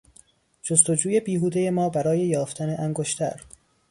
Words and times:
جستجوی 0.63 1.19
بیهودهی 1.19 1.69
ما 1.69 1.89
برای 1.89 2.19
یافتن 2.19 2.75
انگشتر 2.79 3.41